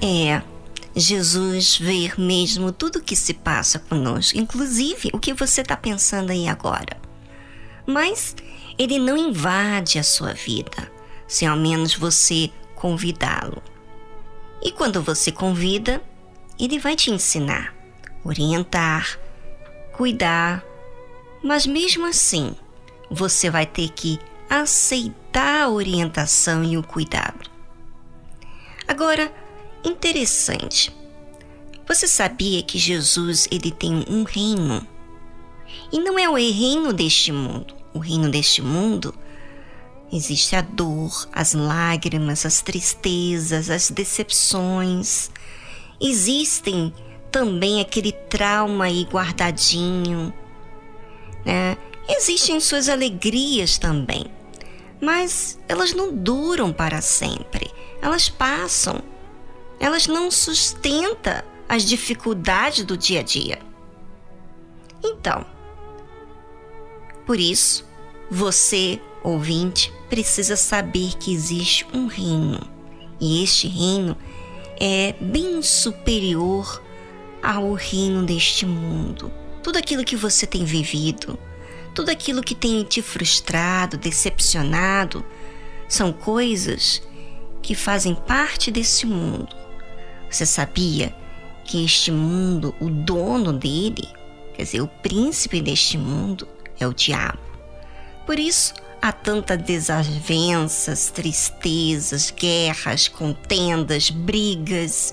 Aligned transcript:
É, 0.00 0.42
Jesus 0.94 1.76
vê 1.78 2.12
mesmo 2.16 2.72
tudo 2.72 2.96
o 2.96 3.02
que 3.02 3.16
se 3.16 3.34
passa 3.34 3.78
conosco, 3.78 4.38
inclusive 4.38 5.10
o 5.12 5.18
que 5.18 5.32
você 5.32 5.60
está 5.60 5.76
pensando 5.76 6.30
aí 6.30 6.48
agora. 6.48 6.96
Mas 7.86 8.36
ele 8.78 8.98
não 8.98 9.16
invade 9.16 9.98
a 9.98 10.02
sua 10.02 10.32
vida, 10.32 10.90
se 11.26 11.44
ao 11.44 11.56
menos 11.56 11.94
você 11.94 12.50
convidá-lo. 12.74 13.62
E 14.62 14.70
quando 14.70 15.02
você 15.02 15.32
convida, 15.32 16.02
ele 16.58 16.78
vai 16.78 16.94
te 16.94 17.10
ensinar, 17.10 17.74
orientar, 18.24 19.18
cuidar, 19.96 20.64
mas 21.42 21.66
mesmo 21.66 22.06
assim, 22.06 22.54
você 23.10 23.50
vai 23.50 23.66
ter 23.66 23.88
que 23.90 24.18
aceitar 24.48 25.62
a 25.62 25.68
orientação 25.68 26.64
e 26.64 26.76
o 26.76 26.82
cuidado. 26.82 27.48
Agora, 28.86 29.32
interessante. 29.84 30.94
Você 31.86 32.06
sabia 32.06 32.62
que 32.62 32.78
Jesus 32.78 33.48
ele 33.50 33.70
tem 33.70 34.04
um 34.08 34.22
reino? 34.22 34.86
E 35.92 35.98
não 36.00 36.18
é 36.18 36.28
o 36.28 36.34
reino 36.34 36.92
deste 36.92 37.32
mundo. 37.32 37.74
O 37.94 37.98
reino 37.98 38.28
deste 38.28 38.60
mundo 38.60 39.14
existe 40.12 40.54
a 40.56 40.60
dor, 40.60 41.28
as 41.32 41.54
lágrimas, 41.54 42.44
as 42.44 42.60
tristezas, 42.60 43.70
as 43.70 43.90
decepções. 43.90 45.30
Existem 46.00 46.92
também 47.30 47.80
aquele 47.80 48.12
trauma 48.12 48.86
aí 48.86 49.04
guardadinho, 49.04 50.32
né? 51.44 51.76
Existem 52.08 52.58
suas 52.58 52.88
alegrias 52.88 53.76
também, 53.76 54.26
mas 55.00 55.58
elas 55.68 55.92
não 55.92 56.14
duram 56.14 56.72
para 56.72 57.00
sempre. 57.02 57.70
Elas 58.00 58.28
passam. 58.28 59.02
Elas 59.80 60.06
não 60.06 60.30
sustentam 60.30 61.42
as 61.68 61.84
dificuldades 61.84 62.84
do 62.84 62.96
dia 62.96 63.20
a 63.20 63.22
dia. 63.22 63.58
Então, 65.02 65.44
por 67.26 67.38
isso, 67.38 67.84
você, 68.30 69.00
ouvinte, 69.22 69.92
precisa 70.08 70.56
saber 70.56 71.16
que 71.18 71.32
existe 71.32 71.86
um 71.92 72.06
reino. 72.06 72.58
E 73.20 73.42
este 73.42 73.68
reino 73.68 74.16
é 74.80 75.14
bem 75.20 75.60
superior 75.60 76.82
ao 77.42 77.74
reino 77.74 78.24
deste 78.24 78.64
mundo. 78.64 79.30
Tudo 79.62 79.76
aquilo 79.76 80.04
que 80.04 80.16
você 80.16 80.46
tem 80.46 80.64
vivido, 80.64 81.38
tudo 81.94 82.10
aquilo 82.10 82.42
que 82.42 82.54
tem 82.54 82.82
te 82.84 83.02
frustrado, 83.02 83.98
decepcionado, 83.98 85.24
são 85.88 86.12
coisas 86.12 87.02
que 87.60 87.74
fazem 87.74 88.14
parte 88.14 88.70
desse 88.70 89.04
mundo. 89.04 89.57
Você 90.38 90.46
sabia 90.46 91.12
que 91.64 91.84
este 91.84 92.12
mundo, 92.12 92.72
o 92.78 92.88
dono 92.88 93.52
dele, 93.52 94.08
quer 94.54 94.62
dizer, 94.62 94.80
o 94.80 94.86
príncipe 94.86 95.60
deste 95.60 95.98
mundo, 95.98 96.46
é 96.78 96.86
o 96.86 96.94
diabo? 96.94 97.40
Por 98.24 98.38
isso, 98.38 98.72
há 99.02 99.10
tantas 99.10 99.60
desavenças, 99.60 101.10
tristezas, 101.10 102.30
guerras, 102.30 103.08
contendas, 103.08 104.10
brigas, 104.10 105.12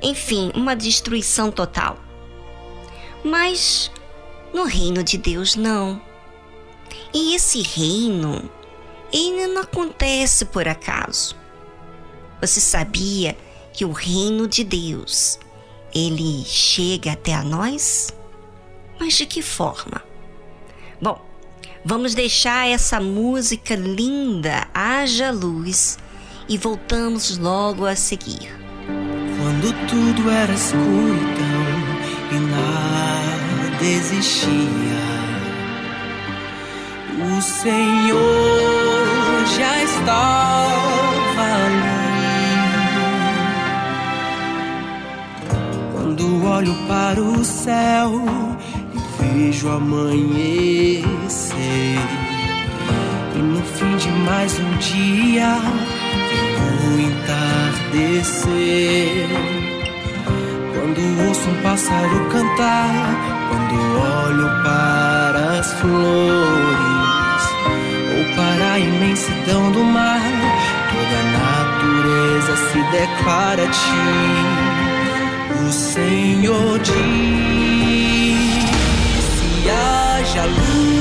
enfim, 0.00 0.50
uma 0.54 0.74
destruição 0.74 1.50
total. 1.50 1.98
Mas 3.22 3.90
no 4.54 4.64
reino 4.64 5.04
de 5.04 5.18
Deus, 5.18 5.56
não. 5.56 6.00
E 7.12 7.34
esse 7.34 7.60
reino, 7.60 8.50
ele 9.12 9.46
não 9.48 9.60
acontece 9.60 10.46
por 10.46 10.66
acaso. 10.66 11.36
Você 12.40 12.60
sabia 12.60 13.36
que 13.78 13.84
o 13.84 13.92
reino 13.92 14.48
de 14.48 14.64
Deus, 14.64 15.38
ele 15.94 16.42
chega 16.44 17.12
até 17.12 17.32
a 17.32 17.44
nós? 17.44 18.12
Mas 18.98 19.14
de 19.14 19.24
que 19.24 19.40
forma? 19.40 20.02
Bom, 21.00 21.24
vamos 21.84 22.12
deixar 22.12 22.66
essa 22.66 22.98
música 22.98 23.76
linda, 23.76 24.66
Haja 24.74 25.30
Luz, 25.30 25.96
e 26.48 26.58
voltamos 26.58 27.38
logo 27.38 27.86
a 27.86 27.94
seguir. 27.94 28.52
Quando 28.84 29.72
tudo 29.86 30.28
era 30.28 30.52
escuridão 30.52 31.68
e 32.32 32.40
nada 32.50 33.76
desistia. 33.78 35.06
O 37.16 37.40
Senhor 37.40 39.46
já 39.56 39.84
estava 39.84 41.42
ali. 41.42 41.87
Olho 46.58 46.74
para 46.88 47.20
o 47.22 47.44
céu 47.44 48.20
e 48.92 48.98
vejo 49.22 49.68
amanhecer, 49.68 50.42
e 53.36 53.38
no 53.38 53.62
fim 53.62 53.96
de 53.96 54.08
mais 54.26 54.58
um 54.58 54.76
dia 54.78 55.56
vem 56.28 56.96
o 56.96 57.00
entardecer. 57.12 58.48
Quando 60.74 61.00
ouço 61.28 61.48
um 61.48 61.62
pássaro 61.62 62.28
cantar 62.28 63.14
quando 63.48 63.74
olho 64.26 64.48
para 64.64 65.60
as 65.60 65.72
flores 65.74 67.44
ou 68.16 68.24
para 68.34 68.72
a 68.72 68.78
imensidão 68.80 69.70
do 69.70 69.84
mar, 69.84 70.20
toda 70.90 71.20
a 71.20 71.24
natureza 71.38 72.56
se 72.72 72.80
declara 72.90 73.62
a 73.62 73.70
ti. 73.70 74.67
O 75.68 75.72
Senhor 75.72 76.78
diz: 76.78 76.94
se 79.20 79.70
haja 79.70 80.46
luz. 80.46 80.97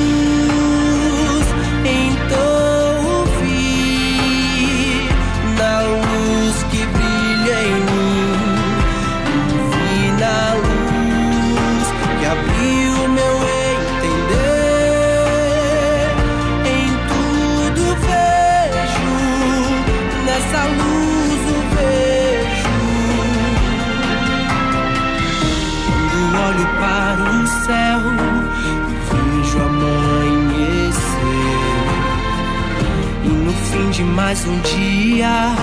Mais 34.15 34.45
um 34.45 34.59
dia 34.61 35.55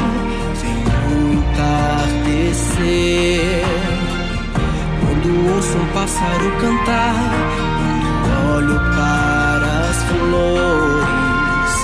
vem 0.61 0.83
entardecer. 1.35 2.75
Quando 5.01 5.29
ouço 5.55 5.77
um 5.79 5.87
pássaro 5.93 6.51
cantar, 6.61 7.15
quando 7.79 8.19
olho 8.55 8.79
para 8.95 9.71
as 9.91 9.99
flores, 10.05 11.75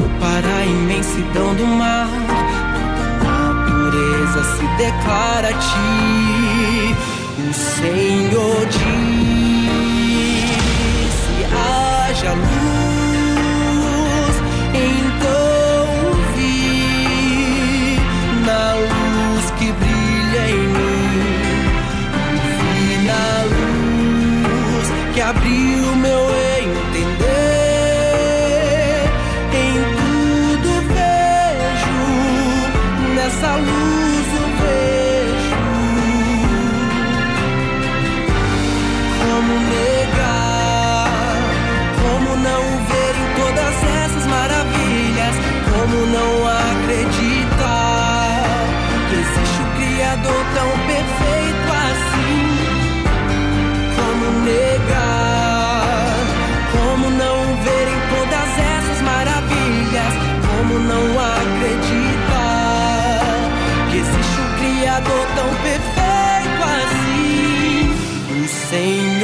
ou 0.00 0.08
para 0.20 0.48
a 0.48 0.66
imensidão 0.66 1.54
do 1.54 1.66
mar, 1.66 2.08
toda 2.78 3.04
a 3.04 3.52
natureza 3.52 4.40
se 4.56 4.66
declara 4.76 5.48
a 5.48 5.54
ti. 5.54 6.94
O 7.38 7.52
Senhor 7.54 8.66
diz: 8.66 8.82
haja 11.52 12.32
luz, 12.32 12.71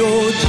Lord. 0.09 0.48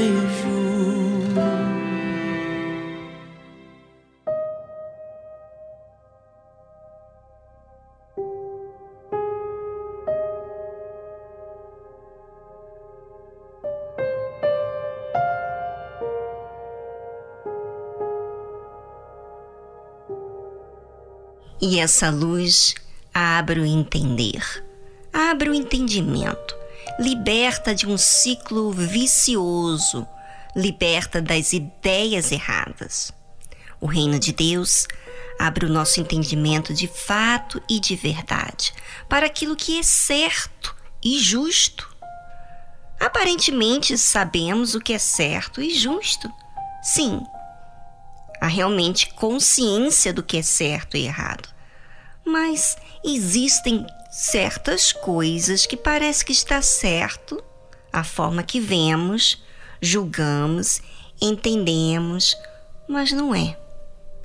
E 21.61 21.79
essa 21.79 22.09
luz 22.09 22.73
abre 23.13 23.59
o 23.59 23.65
entender, 23.65 24.65
abre 25.13 25.47
o 25.49 25.53
entendimento, 25.53 26.55
liberta 26.99 27.75
de 27.75 27.85
um 27.87 27.99
ciclo 27.99 28.71
vicioso, 28.71 30.07
liberta 30.55 31.21
das 31.21 31.53
ideias 31.53 32.31
erradas. 32.31 33.13
O 33.79 33.85
reino 33.85 34.17
de 34.17 34.33
Deus 34.33 34.87
abre 35.39 35.65
o 35.65 35.69
nosso 35.69 35.99
entendimento 35.99 36.73
de 36.73 36.87
fato 36.87 37.61
e 37.69 37.79
de 37.79 37.95
verdade 37.95 38.73
para 39.07 39.25
aquilo 39.25 39.55
que 39.55 39.79
é 39.79 39.83
certo 39.83 40.75
e 41.03 41.19
justo. 41.19 41.89
Aparentemente 42.99 43.97
sabemos 43.97 44.73
o 44.73 44.79
que 44.79 44.93
é 44.93 44.99
certo 44.99 45.61
e 45.61 45.73
justo. 45.73 46.31
Sim, 46.81 47.21
há 48.41 48.47
realmente 48.47 49.13
consciência 49.13 50.11
do 50.11 50.23
que 50.23 50.37
é 50.37 50.41
certo 50.41 50.97
e 50.97 51.05
errado. 51.05 51.47
Mas 52.25 52.75
existem 53.05 53.85
certas 54.11 54.91
coisas 54.91 55.67
que 55.67 55.77
parece 55.77 56.25
que 56.25 56.31
está 56.31 56.59
certo, 56.59 57.41
a 57.93 58.03
forma 58.03 58.41
que 58.41 58.59
vemos, 58.59 59.43
julgamos, 59.79 60.81
entendemos, 61.21 62.35
mas 62.89 63.11
não 63.11 63.33
é. 63.33 63.57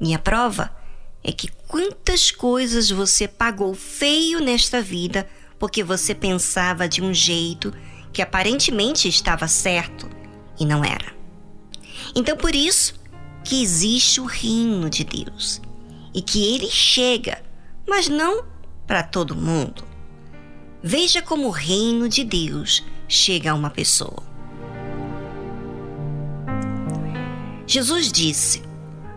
E 0.00 0.14
a 0.14 0.18
prova 0.18 0.74
é 1.22 1.30
que 1.30 1.48
quantas 1.68 2.30
coisas 2.30 2.90
você 2.90 3.28
pagou 3.28 3.74
feio 3.74 4.40
nesta 4.40 4.80
vida 4.80 5.28
porque 5.58 5.82
você 5.82 6.14
pensava 6.14 6.88
de 6.88 7.02
um 7.02 7.12
jeito 7.12 7.72
que 8.12 8.22
aparentemente 8.22 9.08
estava 9.08 9.46
certo 9.46 10.08
e 10.58 10.64
não 10.64 10.82
era. 10.82 11.14
Então 12.14 12.36
por 12.36 12.54
isso 12.54 12.94
que 13.46 13.62
existe 13.62 14.20
o 14.20 14.24
reino 14.24 14.90
de 14.90 15.04
Deus 15.04 15.60
e 16.14 16.20
que 16.20 16.54
ele 16.54 16.68
chega 16.68 17.46
mas 17.86 18.08
não 18.08 18.44
para 18.86 19.02
todo 19.02 19.36
mundo. 19.36 19.84
Veja 20.82 21.22
como 21.22 21.48
o 21.48 21.52
reino 21.52 22.08
de 22.08 22.24
Deus 22.24 22.84
chega 23.08 23.52
a 23.52 23.54
uma 23.54 23.70
pessoa. 23.70 24.22
Jesus 27.66 28.10
disse: 28.10 28.62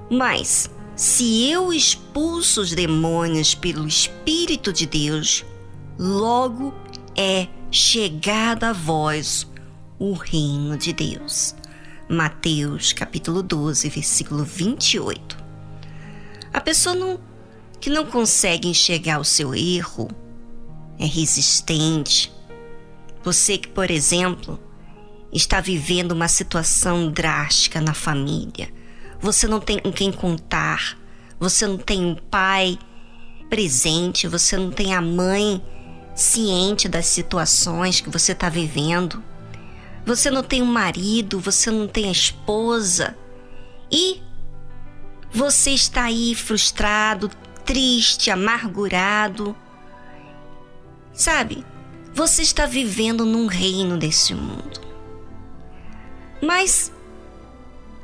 Mas 0.09 0.69
se 0.95 1.49
eu 1.49 1.73
expulso 1.73 2.61
os 2.61 2.71
demônios 2.71 3.53
pelo 3.55 3.87
Espírito 3.87 4.71
de 4.71 4.85
Deus, 4.85 5.45
logo 5.97 6.73
é 7.15 7.47
chegado 7.71 8.63
a 8.63 8.73
vós 8.73 9.47
o 9.99 10.13
reino 10.13 10.77
de 10.77 10.93
Deus. 10.93 11.55
Mateus 12.09 12.91
capítulo 12.91 13.43
12, 13.43 13.87
versículo 13.87 14.43
28. 14.43 15.37
A 16.51 16.59
pessoa 16.59 16.95
não 16.95 17.19
que 17.79 17.87
não 17.87 18.03
consegue 18.03 18.67
enxergar 18.67 19.19
o 19.19 19.23
seu 19.23 19.53
erro, 19.53 20.09
é 20.97 21.05
resistente. 21.05 22.33
Você 23.23 23.59
que, 23.59 23.67
por 23.67 23.91
exemplo, 23.91 24.59
está 25.31 25.61
vivendo 25.61 26.11
uma 26.13 26.27
situação 26.27 27.11
drástica 27.11 27.79
na 27.79 27.93
família, 27.93 28.69
você 29.21 29.47
não 29.47 29.59
tem 29.59 29.77
com 29.77 29.91
quem 29.91 30.11
contar, 30.11 30.97
você 31.39 31.67
não 31.67 31.77
tem 31.77 32.03
um 32.03 32.15
pai 32.15 32.79
presente, 33.51 34.27
você 34.27 34.57
não 34.57 34.71
tem 34.71 34.95
a 34.95 35.01
mãe 35.01 35.63
ciente 36.15 36.89
das 36.89 37.05
situações 37.05 38.01
que 38.01 38.09
você 38.09 38.31
está 38.31 38.49
vivendo, 38.49 39.23
você 40.05 40.31
não 40.31 40.43
tem 40.43 40.61
um 40.61 40.65
marido, 40.65 41.39
você 41.39 41.69
não 41.69 41.87
tem 41.87 42.07
a 42.07 42.11
esposa 42.11 43.15
e 43.91 44.21
você 45.31 45.71
está 45.71 46.05
aí 46.05 46.33
frustrado, 46.33 47.29
triste, 47.65 48.31
amargurado. 48.31 49.55
Sabe, 51.13 51.65
você 52.13 52.41
está 52.41 52.65
vivendo 52.65 53.25
num 53.25 53.45
reino 53.45 53.97
desse 53.97 54.33
mundo. 54.33 54.81
Mas 56.41 56.91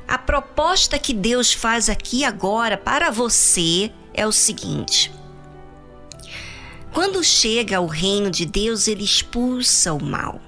a 0.06 0.18
proposta 0.18 0.98
que 0.98 1.12
Deus 1.12 1.52
faz 1.52 1.88
aqui 1.88 2.24
agora 2.24 2.76
para 2.76 3.10
você 3.10 3.90
é 4.14 4.26
o 4.26 4.32
seguinte: 4.32 5.12
quando 6.92 7.22
chega 7.24 7.80
o 7.80 7.86
reino 7.86 8.30
de 8.30 8.46
Deus, 8.46 8.86
ele 8.86 9.04
expulsa 9.04 9.92
o 9.92 10.02
mal. 10.02 10.40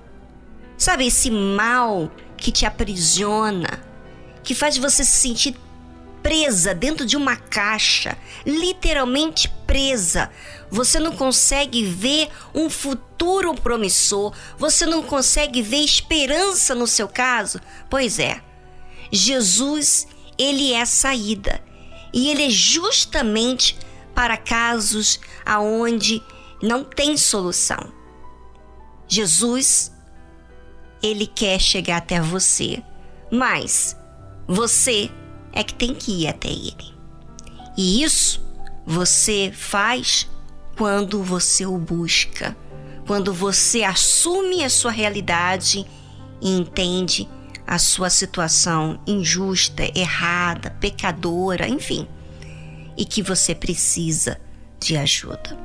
Sabe, 0.88 1.06
esse 1.06 1.30
mal 1.30 2.10
que 2.34 2.50
te 2.50 2.64
aprisiona, 2.64 3.84
que 4.42 4.54
faz 4.54 4.78
você 4.78 5.04
se 5.04 5.18
sentir 5.18 5.54
presa 6.22 6.74
dentro 6.74 7.04
de 7.04 7.14
uma 7.14 7.36
caixa, 7.36 8.16
literalmente 8.46 9.50
presa. 9.66 10.30
Você 10.70 10.98
não 10.98 11.14
consegue 11.14 11.84
ver 11.84 12.30
um 12.54 12.70
futuro 12.70 13.54
promissor, 13.54 14.34
você 14.56 14.86
não 14.86 15.02
consegue 15.02 15.60
ver 15.60 15.84
esperança 15.84 16.74
no 16.74 16.86
seu 16.86 17.06
caso? 17.06 17.60
Pois 17.90 18.18
é. 18.18 18.40
Jesus, 19.12 20.08
ele 20.38 20.72
é 20.72 20.80
a 20.80 20.86
saída. 20.86 21.62
E 22.14 22.30
ele 22.30 22.46
é 22.46 22.50
justamente 22.50 23.76
para 24.14 24.38
casos 24.38 25.20
aonde 25.44 26.22
não 26.62 26.82
tem 26.82 27.14
solução. 27.18 27.92
Jesus, 29.06 29.92
ele 31.02 31.26
quer 31.26 31.60
chegar 31.60 31.98
até 31.98 32.20
você, 32.20 32.82
mas 33.30 33.96
você 34.46 35.10
é 35.52 35.62
que 35.62 35.74
tem 35.74 35.94
que 35.94 36.22
ir 36.22 36.28
até 36.28 36.48
ele. 36.48 36.94
E 37.76 38.02
isso 38.02 38.40
você 38.86 39.52
faz 39.54 40.28
quando 40.76 41.22
você 41.22 41.66
o 41.66 41.76
busca, 41.78 42.56
quando 43.06 43.32
você 43.32 43.82
assume 43.82 44.64
a 44.64 44.70
sua 44.70 44.90
realidade 44.90 45.84
e 46.40 46.56
entende 46.56 47.28
a 47.66 47.78
sua 47.78 48.08
situação 48.08 48.98
injusta, 49.06 49.82
errada, 49.94 50.70
pecadora, 50.80 51.68
enfim, 51.68 52.08
e 52.96 53.04
que 53.04 53.22
você 53.22 53.54
precisa 53.54 54.40
de 54.80 54.96
ajuda. 54.96 55.56